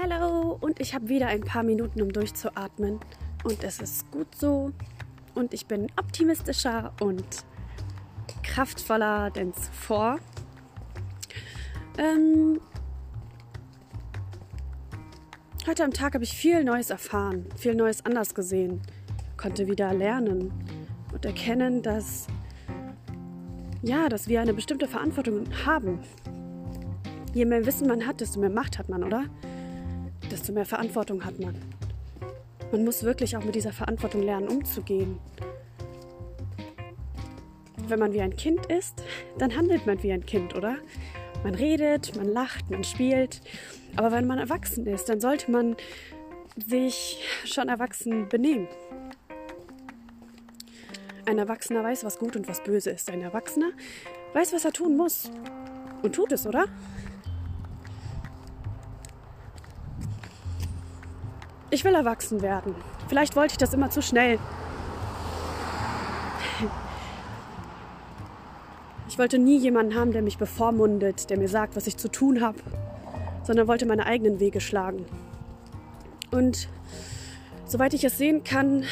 Hallo 0.00 0.56
und 0.60 0.78
ich 0.78 0.94
habe 0.94 1.08
wieder 1.08 1.26
ein 1.26 1.40
paar 1.40 1.64
Minuten, 1.64 2.00
um 2.02 2.12
durchzuatmen. 2.12 3.00
Und 3.42 3.64
es 3.64 3.80
ist 3.80 4.08
gut 4.12 4.32
so. 4.32 4.70
Und 5.34 5.52
ich 5.52 5.66
bin 5.66 5.88
optimistischer 5.98 6.92
und 7.00 7.24
kraftvoller 8.44 9.30
denn 9.30 9.52
zuvor. 9.54 10.20
Ähm, 11.96 12.60
heute 15.66 15.82
am 15.82 15.92
Tag 15.92 16.14
habe 16.14 16.22
ich 16.22 16.32
viel 16.32 16.62
Neues 16.62 16.90
erfahren, 16.90 17.46
viel 17.56 17.74
Neues 17.74 18.06
anders 18.06 18.36
gesehen, 18.36 18.80
konnte 19.36 19.66
wieder 19.66 19.92
lernen 19.92 20.52
und 21.12 21.24
erkennen, 21.24 21.82
dass 21.82 22.28
ja, 23.82 24.08
dass 24.08 24.28
wir 24.28 24.40
eine 24.40 24.54
bestimmte 24.54 24.86
Verantwortung 24.86 25.46
haben. 25.66 25.98
Je 27.34 27.44
mehr 27.44 27.66
Wissen 27.66 27.88
man 27.88 28.06
hat, 28.06 28.20
desto 28.20 28.38
mehr 28.38 28.50
Macht 28.50 28.78
hat 28.78 28.88
man, 28.88 29.02
oder? 29.02 29.24
Desto 30.30 30.52
mehr 30.52 30.66
Verantwortung 30.66 31.24
hat 31.24 31.38
man. 31.38 31.54
Man 32.70 32.84
muss 32.84 33.02
wirklich 33.02 33.36
auch 33.36 33.44
mit 33.44 33.54
dieser 33.54 33.72
Verantwortung 33.72 34.22
lernen, 34.22 34.48
umzugehen. 34.48 35.18
Wenn 37.86 37.98
man 37.98 38.12
wie 38.12 38.20
ein 38.20 38.36
Kind 38.36 38.66
ist, 38.66 39.02
dann 39.38 39.56
handelt 39.56 39.86
man 39.86 40.02
wie 40.02 40.12
ein 40.12 40.26
Kind, 40.26 40.54
oder? 40.54 40.76
Man 41.44 41.54
redet, 41.54 42.14
man 42.16 42.26
lacht, 42.26 42.70
man 42.70 42.84
spielt. 42.84 43.40
Aber 43.96 44.12
wenn 44.12 44.26
man 44.26 44.38
erwachsen 44.38 44.86
ist, 44.86 45.08
dann 45.08 45.20
sollte 45.20 45.50
man 45.50 45.76
sich 46.56 47.24
schon 47.44 47.68
erwachsen 47.68 48.28
benehmen. 48.28 48.68
Ein 51.24 51.38
Erwachsener 51.38 51.82
weiß, 51.84 52.04
was 52.04 52.18
gut 52.18 52.36
und 52.36 52.48
was 52.48 52.62
böse 52.62 52.90
ist. 52.90 53.10
Ein 53.10 53.22
Erwachsener 53.22 53.70
weiß, 54.34 54.52
was 54.52 54.64
er 54.64 54.72
tun 54.72 54.96
muss. 54.96 55.30
Und 56.02 56.14
tut 56.14 56.32
es, 56.32 56.46
oder? 56.46 56.66
Ich 61.70 61.84
will 61.84 61.94
erwachsen 61.94 62.40
werden. 62.40 62.74
Vielleicht 63.08 63.36
wollte 63.36 63.52
ich 63.52 63.58
das 63.58 63.74
immer 63.74 63.90
zu 63.90 64.00
schnell. 64.00 64.38
Ich 69.08 69.18
wollte 69.18 69.38
nie 69.38 69.58
jemanden 69.58 69.94
haben, 69.94 70.12
der 70.12 70.22
mich 70.22 70.38
bevormundet, 70.38 71.28
der 71.28 71.38
mir 71.38 71.48
sagt, 71.48 71.76
was 71.76 71.86
ich 71.86 71.96
zu 71.96 72.08
tun 72.08 72.40
habe, 72.40 72.58
sondern 73.42 73.68
wollte 73.68 73.84
meine 73.86 74.06
eigenen 74.06 74.40
Wege 74.40 74.60
schlagen. 74.60 75.04
Und 76.30 76.68
soweit 77.66 77.94
ich 77.94 78.04
es 78.04 78.16
sehen 78.16 78.44
kann, 78.44 78.84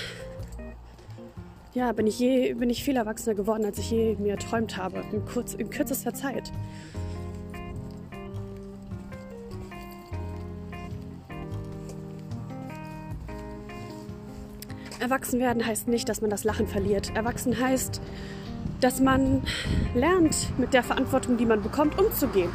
ja, 1.74 1.92
bin 1.92 2.06
ich, 2.06 2.18
je, 2.18 2.54
bin 2.54 2.70
ich 2.70 2.82
viel 2.82 2.96
erwachsener 2.96 3.34
geworden, 3.34 3.64
als 3.64 3.78
ich 3.78 3.90
je 3.90 4.16
mir 4.18 4.32
erträumt 4.32 4.76
habe, 4.76 5.04
in, 5.12 5.24
kurz, 5.26 5.54
in 5.54 5.70
kürzester 5.70 6.14
Zeit. 6.14 6.50
Erwachsen 15.00 15.40
werden 15.40 15.64
heißt 15.64 15.88
nicht, 15.88 16.08
dass 16.08 16.20
man 16.20 16.30
das 16.30 16.44
Lachen 16.44 16.66
verliert. 16.66 17.14
Erwachsen 17.14 17.58
heißt, 17.58 18.00
dass 18.80 19.00
man 19.00 19.42
lernt, 19.94 20.58
mit 20.58 20.74
der 20.74 20.82
Verantwortung, 20.82 21.36
die 21.36 21.46
man 21.46 21.62
bekommt, 21.62 21.98
umzugehen. 21.98 22.50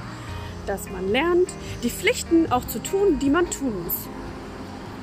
Dass 0.65 0.89
man 0.89 1.09
lernt, 1.09 1.49
die 1.83 1.89
Pflichten 1.89 2.51
auch 2.51 2.65
zu 2.65 2.79
tun, 2.79 3.19
die 3.19 3.29
man 3.29 3.49
tun 3.49 3.83
muss. 3.83 4.07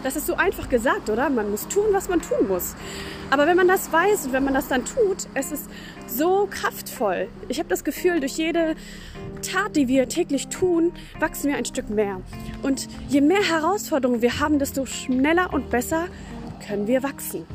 Das 0.02 0.14
ist 0.14 0.26
so 0.26 0.34
einfach 0.34 0.68
gesagt, 0.68 1.10
oder? 1.10 1.28
Man 1.28 1.50
muss 1.50 1.66
tun, 1.66 1.86
was 1.90 2.08
man 2.08 2.20
tun 2.20 2.46
muss. 2.46 2.76
Aber 3.30 3.46
wenn 3.46 3.56
man 3.56 3.66
das 3.66 3.92
weiß 3.92 4.26
und 4.26 4.32
wenn 4.32 4.44
man 4.44 4.54
das 4.54 4.68
dann 4.68 4.84
tut, 4.84 5.26
es 5.34 5.50
ist 5.50 5.68
so 6.06 6.48
kraftvoll. 6.50 7.28
Ich 7.48 7.58
habe 7.58 7.68
das 7.68 7.82
Gefühl, 7.82 8.20
durch 8.20 8.36
jede 8.36 8.74
Tat, 9.42 9.74
die 9.74 9.88
wir 9.88 10.08
täglich 10.08 10.48
tun, 10.48 10.92
wachsen 11.18 11.50
wir 11.50 11.56
ein 11.56 11.64
Stück 11.64 11.90
mehr. 11.90 12.20
Und 12.62 12.88
je 13.08 13.20
mehr 13.20 13.42
Herausforderungen 13.42 14.22
wir 14.22 14.38
haben, 14.38 14.58
desto 14.58 14.86
schneller 14.86 15.52
und 15.52 15.70
besser 15.70 16.06
können 16.58 16.86
wir 16.86 17.02
wachsen. 17.02 17.46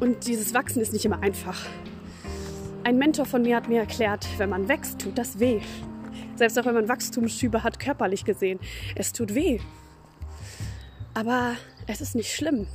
Und 0.00 0.26
dieses 0.26 0.52
Wachsen 0.52 0.80
ist 0.82 0.92
nicht 0.92 1.04
immer 1.04 1.22
einfach. 1.22 1.66
Ein 2.84 2.98
Mentor 2.98 3.26
von 3.26 3.42
mir 3.42 3.56
hat 3.56 3.68
mir 3.68 3.80
erklärt, 3.80 4.26
wenn 4.38 4.50
man 4.50 4.68
wächst, 4.68 5.00
tut 5.00 5.18
das 5.18 5.40
weh. 5.40 5.60
Selbst 6.36 6.58
auch 6.58 6.66
wenn 6.66 6.74
man 6.74 6.88
Wachstumsschübe 6.88 7.64
hat, 7.64 7.80
körperlich 7.80 8.24
gesehen. 8.24 8.60
Es 8.94 9.12
tut 9.12 9.34
weh. 9.34 9.58
Aber 11.14 11.56
es 11.86 12.00
ist 12.00 12.14
nicht 12.14 12.32
schlimm, 12.32 12.66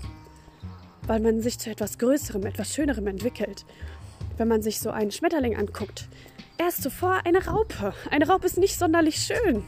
weil 1.06 1.20
man 1.20 1.42
sich 1.42 1.60
zu 1.60 1.70
etwas 1.70 2.00
Größerem, 2.00 2.46
etwas 2.46 2.74
Schönerem 2.74 3.08
entwickelt. 3.08 3.66
Wenn 4.38 4.48
man 4.48 4.64
sich 4.64 4.80
so 4.80 4.90
einen 4.90 5.12
Schmetterling 5.12 5.56
anguckt, 5.56 6.10
er 6.58 6.70
ist 6.70 6.82
zuvor 6.82 7.22
eine 7.26 7.46
Raupe. 7.46 7.94
Eine 8.10 8.28
Raupe 8.28 8.48
ist 8.48 8.58
nicht 8.58 8.78
sonderlich 8.78 9.18
schön. 9.18 9.64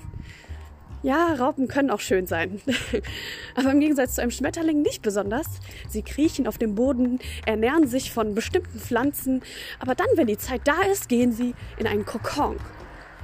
Ja, 1.03 1.33
Raupen 1.33 1.67
können 1.67 1.91
auch 1.91 1.99
schön 1.99 2.27
sein. 2.27 2.61
Aber 3.55 3.71
im 3.71 3.81
Gegensatz 3.81 4.15
zu 4.15 4.21
einem 4.21 4.31
Schmetterling 4.31 4.81
nicht 4.81 5.01
besonders. 5.01 5.47
Sie 5.89 6.01
kriechen 6.01 6.47
auf 6.47 6.57
dem 6.57 6.75
Boden, 6.75 7.19
ernähren 7.45 7.87
sich 7.87 8.13
von 8.13 8.33
bestimmten 8.33 8.79
Pflanzen. 8.79 9.41
Aber 9.79 9.95
dann, 9.95 10.07
wenn 10.15 10.27
die 10.27 10.37
Zeit 10.37 10.61
da 10.63 10.81
ist, 10.89 11.09
gehen 11.09 11.33
sie 11.33 11.55
in 11.77 11.87
einen 11.87 12.05
Kokon. 12.05 12.55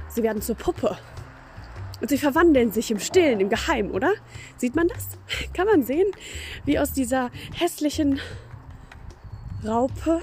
Sie 0.08 0.22
werden 0.22 0.42
zur 0.42 0.56
Puppe. 0.56 0.98
Und 2.02 2.10
sie 2.10 2.18
verwandeln 2.18 2.70
sich 2.70 2.90
im 2.90 2.98
Stillen, 2.98 3.40
im 3.40 3.48
Geheimen, 3.48 3.92
oder? 3.92 4.12
Sieht 4.58 4.76
man 4.76 4.88
das? 4.88 5.08
Kann 5.54 5.66
man 5.66 5.82
sehen, 5.82 6.10
wie 6.66 6.78
aus 6.78 6.92
dieser 6.92 7.30
hässlichen 7.54 8.20
Raupe 9.66 10.20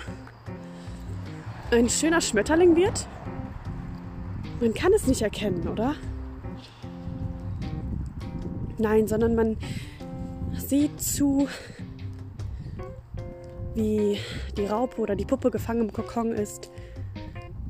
ein 1.71 1.89
schöner 1.89 2.21
Schmetterling 2.21 2.75
wird? 2.75 3.07
Man 4.59 4.75
kann 4.75 4.93
es 4.93 5.07
nicht 5.07 5.23
erkennen, 5.23 5.67
oder? 5.67 5.95
Nein, 8.77 9.07
sondern 9.07 9.35
man 9.35 9.57
sieht 10.53 11.01
zu, 11.01 11.47
wie 13.73 14.17
die 14.57 14.65
Raupe 14.65 15.01
oder 15.01 15.15
die 15.15 15.25
Puppe 15.25 15.51
gefangen 15.51 15.81
im 15.81 15.93
Kokon 15.93 16.31
ist. 16.31 16.71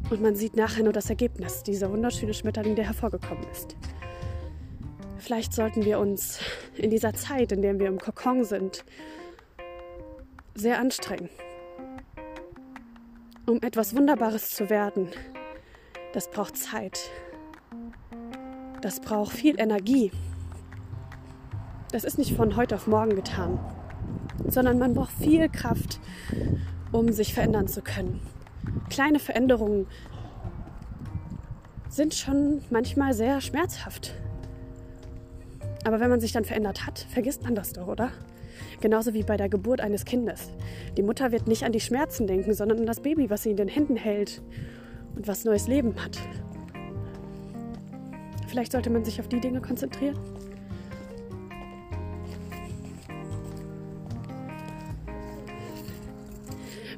Und 0.10 0.22
man 0.22 0.36
sieht 0.36 0.56
nachher 0.56 0.84
nur 0.84 0.94
das 0.94 1.10
Ergebnis, 1.10 1.64
dieser 1.64 1.92
wunderschöne 1.92 2.34
Schmetterling, 2.34 2.76
der 2.76 2.86
hervorgekommen 2.86 3.46
ist. 3.52 3.76
Vielleicht 5.18 5.54
sollten 5.54 5.84
wir 5.84 6.00
uns 6.00 6.40
in 6.76 6.90
dieser 6.90 7.14
Zeit, 7.14 7.52
in 7.52 7.62
der 7.62 7.78
wir 7.80 7.88
im 7.88 8.00
Kokon 8.00 8.46
sind, 8.46 8.86
sehr 10.56 10.80
anstrengen, 10.80 11.30
um 13.46 13.62
etwas 13.62 13.96
Wunderbares 13.96 14.52
zu 14.52 14.70
werden. 14.70 15.10
Das 16.14 16.32
braucht 16.32 16.58
Zeit. 16.58 17.12
Das 18.82 19.02
braucht 19.02 19.34
viel 19.34 19.60
Energie. 19.60 20.12
Das 21.98 22.04
ist 22.04 22.20
nicht 22.20 22.36
von 22.36 22.56
heute 22.56 22.76
auf 22.76 22.86
morgen 22.86 23.16
getan, 23.16 23.58
sondern 24.48 24.78
man 24.78 24.94
braucht 24.94 25.14
viel 25.14 25.50
Kraft, 25.50 26.00
um 26.92 27.12
sich 27.12 27.34
verändern 27.34 27.68
zu 27.68 27.82
können. 27.82 28.20
Kleine 28.92 29.18
Veränderungen 29.18 29.88
sind 31.90 32.14
schon 32.14 32.62
manchmal 32.70 33.16
sehr 33.16 33.42
schmerzhaft. 33.42 34.14
Aber 35.86 36.00
wenn 36.00 36.12
man 36.12 36.22
sich 36.22 36.34
dann 36.34 36.46
verändert 36.46 36.86
hat, 36.86 37.00
vergisst 37.10 37.42
man 37.42 37.56
das 37.56 37.74
doch, 37.74 37.88
oder? 37.88 38.12
Genauso 38.80 39.16
wie 39.16 39.24
bei 39.24 39.36
der 39.36 39.50
Geburt 39.50 39.82
eines 39.82 40.06
Kindes. 40.06 40.52
Die 40.98 41.02
Mutter 41.02 41.32
wird 41.32 41.48
nicht 41.48 41.64
an 41.64 41.72
die 41.72 41.80
Schmerzen 41.80 42.28
denken, 42.28 42.54
sondern 42.54 42.78
an 42.78 42.86
das 42.86 43.00
Baby, 43.00 43.32
was 43.32 43.42
sie 43.42 43.50
in 43.50 43.58
den 43.58 43.70
Händen 43.70 43.96
hält 43.96 44.44
und 45.16 45.28
was 45.28 45.46
neues 45.46 45.68
Leben 45.68 45.96
hat. 45.96 46.20
Vielleicht 48.48 48.74
sollte 48.74 48.92
man 48.92 49.04
sich 49.04 49.20
auf 49.20 49.28
die 49.28 49.40
Dinge 49.40 49.62
konzentrieren. 49.62 50.20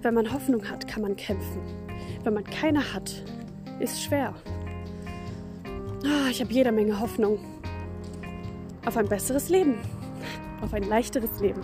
Wenn 0.02 0.14
man 0.14 0.32
Hoffnung 0.32 0.70
hat, 0.70 0.88
kann 0.88 1.02
man 1.02 1.16
kämpfen. 1.16 1.62
Wenn 2.24 2.34
man 2.34 2.46
keine 2.46 2.94
hat, 2.94 3.24
ist 3.80 4.02
schwer. 4.02 4.34
Oh, 6.04 6.30
ich 6.30 6.40
habe 6.40 6.54
jede 6.54 6.72
Menge 6.72 7.00
Hoffnung 7.00 7.40
auf 8.86 8.96
ein 8.96 9.10
besseres 9.10 9.50
Leben, 9.50 9.76
auf 10.62 10.74
ein 10.74 10.84
leichteres 10.84 11.42
Leben, 11.42 11.62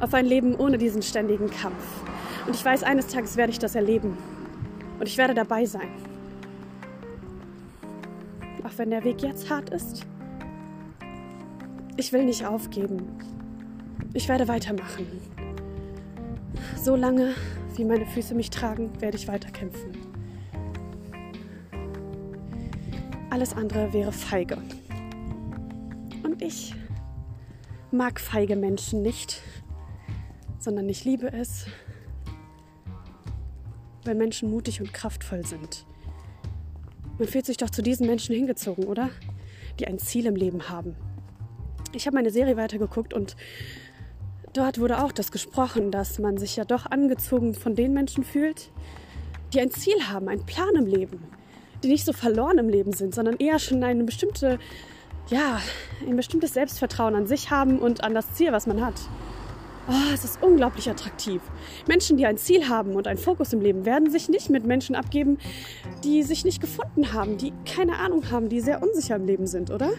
auf 0.00 0.12
ein 0.12 0.26
Leben 0.26 0.56
ohne 0.56 0.76
diesen 0.76 1.02
ständigen 1.02 1.48
Kampf. 1.48 2.02
Und 2.46 2.56
ich 2.56 2.64
weiß, 2.64 2.82
eines 2.82 3.06
Tages 3.06 3.36
werde 3.36 3.52
ich 3.52 3.60
das 3.60 3.76
erleben 3.76 4.16
und 4.98 5.06
ich 5.06 5.16
werde 5.16 5.34
dabei 5.34 5.64
sein. 5.64 5.88
Auch 8.64 8.76
wenn 8.76 8.90
der 8.90 9.04
Weg 9.04 9.22
jetzt 9.22 9.48
hart 9.48 9.70
ist. 9.70 10.04
Ich 11.96 12.12
will 12.12 12.24
nicht 12.24 12.44
aufgeben. 12.44 13.02
Ich 14.14 14.28
werde 14.28 14.48
weitermachen. 14.48 15.06
So 16.86 16.94
lange, 16.94 17.34
wie 17.74 17.84
meine 17.84 18.06
Füße 18.06 18.32
mich 18.32 18.48
tragen, 18.48 18.92
werde 19.00 19.16
ich 19.16 19.26
weiterkämpfen. 19.26 19.90
Alles 23.28 23.54
andere 23.54 23.92
wäre 23.92 24.12
feige. 24.12 24.58
Und 26.22 26.40
ich 26.40 26.76
mag 27.90 28.20
feige 28.20 28.54
Menschen 28.54 29.02
nicht, 29.02 29.42
sondern 30.60 30.88
ich 30.88 31.04
liebe 31.04 31.32
es, 31.32 31.66
wenn 34.04 34.18
Menschen 34.18 34.48
mutig 34.48 34.80
und 34.80 34.94
kraftvoll 34.94 35.44
sind. 35.44 35.84
Man 37.18 37.26
fühlt 37.26 37.46
sich 37.46 37.56
doch 37.56 37.70
zu 37.70 37.82
diesen 37.82 38.06
Menschen 38.06 38.36
hingezogen, 38.36 38.84
oder? 38.84 39.10
die 39.80 39.88
ein 39.88 39.98
Ziel 39.98 40.26
im 40.26 40.36
Leben 40.36 40.68
haben. 40.68 40.94
Ich 41.92 42.06
habe 42.06 42.14
meine 42.14 42.30
Serie 42.30 42.56
weitergeguckt 42.56 43.12
und 43.12 43.34
dort 44.56 44.80
wurde 44.80 45.02
auch 45.02 45.12
das 45.12 45.30
gesprochen, 45.30 45.90
dass 45.90 46.18
man 46.18 46.38
sich 46.38 46.56
ja 46.56 46.64
doch 46.64 46.86
angezogen 46.86 47.54
von 47.54 47.74
den 47.74 47.92
Menschen 47.92 48.24
fühlt, 48.24 48.70
die 49.52 49.60
ein 49.60 49.70
Ziel 49.70 50.08
haben, 50.08 50.28
einen 50.28 50.46
Plan 50.46 50.74
im 50.74 50.86
Leben, 50.86 51.22
die 51.82 51.88
nicht 51.88 52.04
so 52.04 52.12
verloren 52.12 52.58
im 52.58 52.68
Leben 52.68 52.92
sind, 52.92 53.14
sondern 53.14 53.36
eher 53.36 53.58
schon 53.58 53.82
eine 53.84 54.04
bestimmte, 54.04 54.58
ja, 55.28 55.60
ein 56.06 56.16
bestimmtes 56.16 56.54
Selbstvertrauen 56.54 57.14
an 57.14 57.26
sich 57.26 57.50
haben 57.50 57.78
und 57.78 58.02
an 58.02 58.14
das 58.14 58.32
Ziel, 58.34 58.52
was 58.52 58.66
man 58.66 58.84
hat. 58.84 59.00
Oh, 59.88 60.12
es 60.12 60.24
ist 60.24 60.42
unglaublich 60.42 60.90
attraktiv. 60.90 61.40
Menschen, 61.86 62.16
die 62.16 62.26
ein 62.26 62.38
Ziel 62.38 62.68
haben 62.68 62.96
und 62.96 63.06
einen 63.06 63.18
Fokus 63.18 63.52
im 63.52 63.60
Leben, 63.60 63.84
werden 63.84 64.10
sich 64.10 64.28
nicht 64.28 64.50
mit 64.50 64.66
Menschen 64.66 64.96
abgeben, 64.96 65.38
die 66.02 66.24
sich 66.24 66.44
nicht 66.44 66.60
gefunden 66.60 67.12
haben, 67.12 67.38
die 67.38 67.52
keine 67.64 67.98
Ahnung 67.98 68.30
haben, 68.30 68.48
die 68.48 68.60
sehr 68.60 68.82
unsicher 68.82 69.14
im 69.14 69.26
Leben 69.26 69.46
sind, 69.46 69.70
oder? 69.70 69.90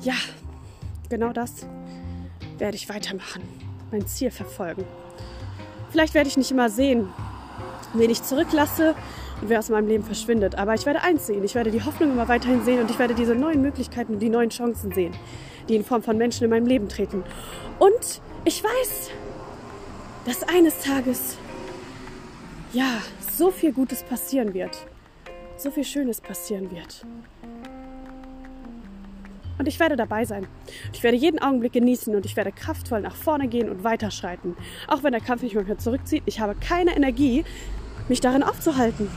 Ja, 0.00 0.14
genau 1.10 1.34
das 1.34 1.66
werde 2.56 2.76
ich 2.76 2.88
weitermachen. 2.88 3.42
Mein 3.90 4.06
Ziel 4.06 4.30
verfolgen. 4.30 4.84
Vielleicht 5.90 6.14
werde 6.14 6.28
ich 6.28 6.38
nicht 6.38 6.50
immer 6.50 6.70
sehen, 6.70 7.08
wen 7.92 8.08
ich 8.08 8.22
zurücklasse 8.22 8.94
und 9.42 9.50
wer 9.50 9.58
aus 9.58 9.68
meinem 9.68 9.88
Leben 9.88 10.04
verschwindet. 10.04 10.54
Aber 10.54 10.74
ich 10.74 10.86
werde 10.86 11.02
eins 11.02 11.26
sehen. 11.26 11.44
Ich 11.44 11.54
werde 11.54 11.70
die 11.70 11.84
Hoffnung 11.84 12.12
immer 12.12 12.28
weiterhin 12.28 12.64
sehen 12.64 12.80
und 12.80 12.90
ich 12.90 12.98
werde 12.98 13.14
diese 13.14 13.34
neuen 13.34 13.60
Möglichkeiten 13.60 14.14
und 14.14 14.20
die 14.20 14.30
neuen 14.30 14.50
Chancen 14.50 14.92
sehen 14.92 15.12
die 15.70 15.76
in 15.76 15.84
Form 15.84 16.02
von 16.02 16.18
Menschen 16.18 16.44
in 16.44 16.50
meinem 16.50 16.66
Leben 16.66 16.88
treten. 16.88 17.22
Und 17.78 18.20
ich 18.44 18.62
weiß, 18.62 19.10
dass 20.26 20.42
eines 20.42 20.80
Tages, 20.80 21.38
ja, 22.72 23.00
so 23.32 23.50
viel 23.50 23.72
Gutes 23.72 24.02
passieren 24.02 24.52
wird. 24.52 24.86
So 25.56 25.70
viel 25.70 25.84
Schönes 25.84 26.20
passieren 26.20 26.70
wird. 26.70 27.06
Und 29.60 29.68
ich 29.68 29.78
werde 29.78 29.94
dabei 29.94 30.24
sein. 30.24 30.46
Ich 30.94 31.02
werde 31.02 31.18
jeden 31.18 31.38
Augenblick 31.38 31.74
genießen 31.74 32.14
und 32.14 32.24
ich 32.24 32.34
werde 32.34 32.50
kraftvoll 32.50 33.02
nach 33.02 33.14
vorne 33.14 33.46
gehen 33.46 33.68
und 33.68 33.84
weiterschreiten. 33.84 34.56
Auch 34.88 35.02
wenn 35.02 35.12
der 35.12 35.20
Kampf 35.20 35.42
mich 35.42 35.54
manchmal 35.54 35.76
zurückzieht, 35.76 36.22
ich 36.24 36.40
habe 36.40 36.54
keine 36.54 36.96
Energie, 36.96 37.44
mich 38.08 38.22
darin 38.22 38.42
aufzuhalten. 38.42 39.10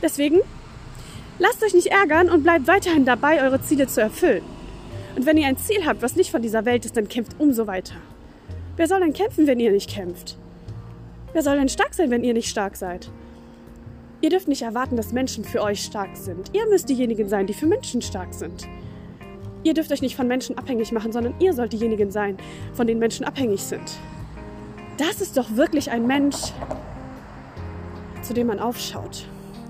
Deswegen, 0.00 0.38
lasst 1.40 1.64
euch 1.64 1.74
nicht 1.74 1.88
ärgern 1.88 2.30
und 2.30 2.44
bleibt 2.44 2.68
weiterhin 2.68 3.04
dabei, 3.04 3.42
eure 3.42 3.60
Ziele 3.60 3.88
zu 3.88 4.00
erfüllen. 4.00 4.44
Und 5.16 5.26
wenn 5.26 5.36
ihr 5.36 5.48
ein 5.48 5.58
Ziel 5.58 5.84
habt, 5.84 6.02
was 6.02 6.14
nicht 6.14 6.30
von 6.30 6.40
dieser 6.40 6.64
Welt 6.64 6.84
ist, 6.84 6.96
dann 6.96 7.08
kämpft 7.08 7.32
umso 7.40 7.66
weiter. 7.66 7.96
Wer 8.76 8.86
soll 8.86 9.00
denn 9.00 9.12
kämpfen, 9.12 9.48
wenn 9.48 9.58
ihr 9.58 9.72
nicht 9.72 9.90
kämpft? 9.90 10.38
Wer 11.32 11.42
soll 11.42 11.56
denn 11.56 11.68
stark 11.68 11.94
sein, 11.94 12.12
wenn 12.12 12.22
ihr 12.22 12.32
nicht 12.32 12.48
stark 12.48 12.76
seid? 12.76 13.10
Ihr 14.20 14.30
dürft 14.30 14.46
nicht 14.46 14.62
erwarten, 14.62 14.96
dass 14.96 15.10
Menschen 15.10 15.42
für 15.42 15.62
euch 15.62 15.80
stark 15.82 16.16
sind. 16.16 16.52
Ihr 16.52 16.68
müsst 16.68 16.88
diejenigen 16.88 17.28
sein, 17.28 17.48
die 17.48 17.54
für 17.54 17.66
Menschen 17.66 18.02
stark 18.02 18.32
sind. 18.32 18.68
Ihr 19.64 19.74
dürft 19.74 19.90
euch 19.92 20.02
nicht 20.02 20.16
von 20.16 20.28
Menschen 20.28 20.56
abhängig 20.56 20.92
machen, 20.92 21.12
sondern 21.12 21.34
ihr 21.40 21.52
sollt 21.52 21.72
diejenigen 21.72 22.10
sein, 22.10 22.36
von 22.74 22.86
denen 22.86 23.00
Menschen 23.00 23.24
abhängig 23.24 23.62
sind. 23.62 23.98
Das 24.96 25.20
ist 25.20 25.36
doch 25.36 25.56
wirklich 25.56 25.90
ein 25.90 26.06
Mensch, 26.06 26.52
zu 28.22 28.34
dem 28.34 28.48
man 28.48 28.58
aufschaut. 28.58 29.26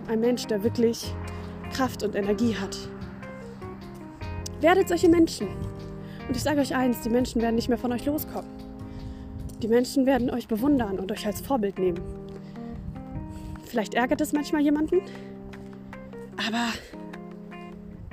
Ein 0.09 0.21
Mensch, 0.21 0.47
der 0.47 0.63
wirklich 0.63 1.13
Kraft 1.73 2.03
und 2.03 2.15
Energie 2.15 2.57
hat. 2.57 2.77
Werdet 4.61 4.89
solche 4.89 5.09
Menschen. 5.09 5.49
Und 6.27 6.37
ich 6.37 6.43
sage 6.43 6.61
euch 6.61 6.75
eins, 6.75 7.01
die 7.03 7.11
Menschen 7.11 7.41
werden 7.41 7.55
nicht 7.55 7.69
mehr 7.69 7.79
von 7.79 7.93
euch 7.93 8.05
loskommen. 8.05 8.51
Die 9.63 9.69
Menschen 9.69 10.07
werden 10.07 10.31
euch 10.31 10.49
bewundern 10.49 10.99
und 10.99 11.11
euch 11.11 11.27
als 11.27 11.41
Vorbild 11.41 11.79
nehmen. 11.79 12.01
Vielleicht 13.65 13.95
ärgert 13.95 14.21
es 14.21 14.33
manchmal 14.33 14.63
jemanden, 14.63 15.01
aber 16.47 16.69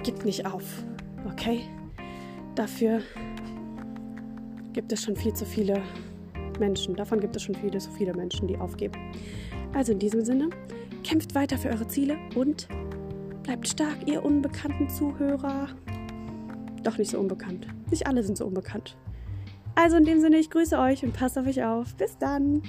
gibt 0.04 0.26
nicht 0.26 0.46
auf, 0.46 0.84
okay? 1.26 1.62
Dafür 2.56 3.02
gibt 4.74 4.92
es 4.92 5.04
schon 5.04 5.16
viel 5.16 5.34
zu 5.34 5.46
viele 5.46 5.82
Menschen. 6.60 6.96
Davon 6.96 7.20
gibt 7.20 7.36
es 7.36 7.44
schon 7.44 7.56
viele 7.56 7.78
zu 7.80 7.92
viele 7.92 8.14
Menschen, 8.14 8.48
die 8.48 8.58
aufgeben. 8.58 8.96
Also 9.74 9.92
in 9.92 10.00
diesem 10.00 10.24
Sinne, 10.24 10.50
kämpft 11.04 11.36
weiter 11.36 11.58
für 11.58 11.70
eure 11.70 11.88
Ziele 11.88 12.18
und 12.36 12.68
bleibt 13.44 13.68
stark, 13.68 14.08
ihr 14.08 14.26
unbekannten 14.26 14.90
Zuhörer 14.90 15.68
doch 16.84 16.98
nicht 16.98 17.12
so 17.12 17.20
unbekannt. 17.20 17.68
Nicht 17.90 18.08
alle 18.08 18.24
sind 18.24 18.38
so 18.38 18.46
unbekannt. 18.46 18.98
Also 19.76 19.98
in 19.98 20.06
dem 20.06 20.22
Sinne, 20.22 20.38
ich 20.38 20.50
grüße 20.50 20.80
euch 20.80 21.04
und 21.04 21.14
passt 21.14 21.38
auf 21.38 21.46
euch 21.46 21.64
auf. 21.64 21.96
Bis 21.96 22.18
dann. 22.18 22.64